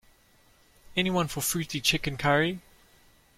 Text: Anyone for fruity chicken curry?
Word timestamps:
Anyone 0.97 1.27
for 1.27 1.41
fruity 1.41 1.79
chicken 1.79 2.17
curry? 2.17 2.59